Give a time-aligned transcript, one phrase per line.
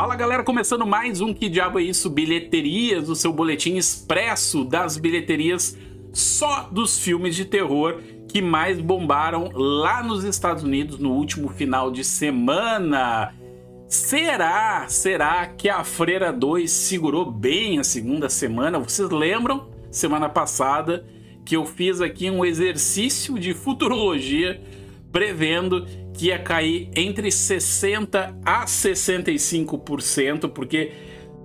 [0.00, 4.96] Fala galera, começando mais um Que Diabo é Isso Bilheterias, o seu boletim expresso das
[4.96, 5.76] bilheterias
[6.10, 11.90] só dos filmes de terror que mais bombaram lá nos Estados Unidos no último final
[11.90, 13.34] de semana.
[13.88, 18.78] Será, será que a Freira 2 segurou bem a segunda semana?
[18.78, 21.04] Vocês lembram, semana passada,
[21.44, 24.62] que eu fiz aqui um exercício de futurologia
[25.12, 25.86] prevendo
[26.20, 30.92] que ia cair entre 60% a 65%, porque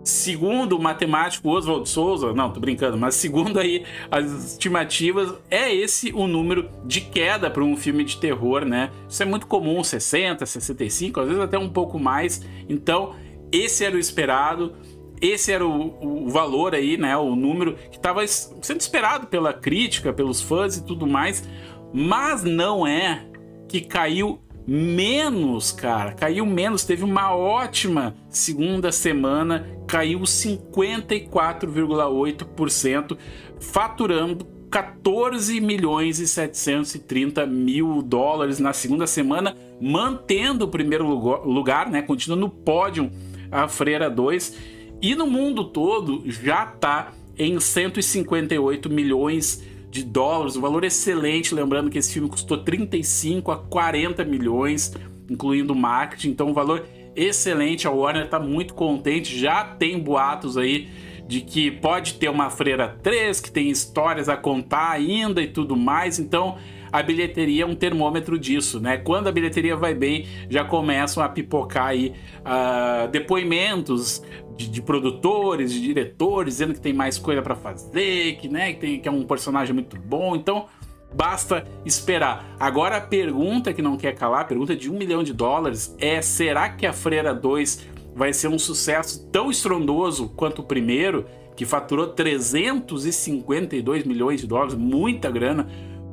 [0.03, 6.11] segundo o matemático Oswald Souza, não, tô brincando, mas segundo aí as estimativas, é esse
[6.13, 8.91] o número de queda para um filme de terror, né?
[9.07, 12.45] Isso é muito comum, 60, 65, às vezes até um pouco mais.
[12.67, 13.16] Então,
[13.53, 14.75] esse era o esperado.
[15.21, 17.16] Esse era o, o valor aí, né?
[17.16, 21.47] O número que estava sendo esperado pela crítica, pelos fãs e tudo mais,
[21.94, 23.25] mas não é
[23.69, 33.17] que caiu menos, cara, caiu menos, teve uma ótima segunda semana, caiu 54,8%,
[33.59, 41.07] faturando 14 milhões e 730 mil dólares na segunda semana, mantendo o primeiro
[41.47, 42.02] lugar, né?
[42.02, 43.09] Continua no pódio
[43.52, 44.57] a Freira 2
[45.02, 49.61] e no mundo todo já está em 158 milhões
[49.95, 51.55] de dólares, um valor excelente.
[51.55, 54.93] Lembrando que esse filme custou 35 a 40 milhões,
[55.29, 57.88] incluindo marketing, então um valor excelente.
[57.88, 60.89] A Warner está muito contente, já tem boatos aí
[61.28, 65.76] de que pode ter uma Freira 3, que tem histórias a contar ainda e tudo
[65.76, 66.20] mais.
[66.20, 66.58] Então,
[66.92, 68.98] a bilheteria é um termômetro disso, né?
[68.98, 74.23] Quando a bilheteria vai bem, já começam a pipocar aí uh, depoimentos
[74.56, 78.80] de, de, produtores, de diretores, dizendo que tem mais coisa para fazer, que, né, que,
[78.80, 80.36] tem, que é um personagem muito bom.
[80.36, 80.68] Então,
[81.14, 82.56] basta esperar.
[82.59, 86.22] Agora, a pergunta que não quer calar, a pergunta de um milhão de dólares é:
[86.22, 91.25] será que a Freira 2 vai ser um sucesso tão estrondoso quanto o primeiro,
[91.56, 95.67] que faturou 352 milhões de dólares, muita grana?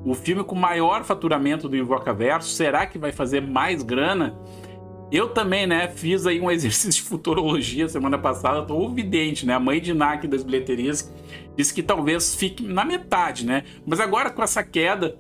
[0.05, 4.37] o filme com maior faturamento do Invocaverso, será que vai fazer mais grana?
[5.11, 9.55] Eu também, né, fiz aí um exercício de futurologia semana passada, tô vidente, né?
[9.55, 11.13] A mãe de NAC das bilheterias
[11.57, 13.65] disse que talvez fique na metade, né?
[13.87, 15.17] Mas agora com essa queda,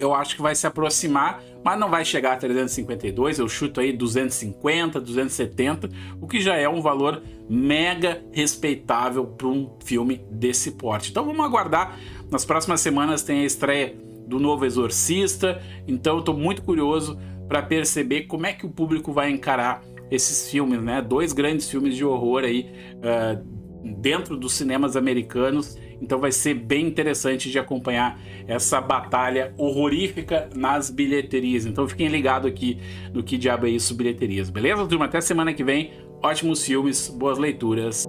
[0.00, 3.92] eu acho que vai se aproximar, mas não vai chegar a 352, eu chuto aí
[3.92, 5.90] 250, 270,
[6.20, 11.10] o que já é um valor mega respeitável para um filme desse porte.
[11.10, 11.98] Então vamos aguardar.
[12.30, 13.94] Nas próximas semanas tem a estreia
[14.26, 19.12] do novo Exorcista, então eu estou muito curioso para perceber como é que o público
[19.12, 21.02] vai encarar esses filmes, né?
[21.02, 23.44] Dois grandes filmes de horror aí uh,
[24.00, 30.90] dentro dos cinemas americanos então vai ser bem interessante de acompanhar essa batalha horrorífica nas
[30.90, 31.66] bilheterias.
[31.66, 32.78] Então fiquem ligados aqui
[33.12, 35.04] no que diabo é isso bilheterias, beleza, turma?
[35.04, 35.92] Até semana que vem.
[36.22, 38.06] Ótimos filmes, boas leituras.